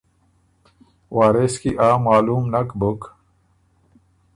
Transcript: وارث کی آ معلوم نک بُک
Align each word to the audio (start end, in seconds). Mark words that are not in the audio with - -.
وارث 1.15 1.53
کی 1.61 1.71
آ 1.87 1.89
معلوم 2.05 2.43
نک 2.53 2.69
بُک 2.79 3.01